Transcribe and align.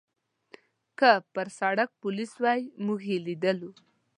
که 0.99 1.11
پر 1.33 1.47
سړک 1.59 1.89
پولیس 2.01 2.31
وای، 2.43 2.61
موږ 2.85 2.99
یې 3.11 3.17
لیدلو. 3.25 3.71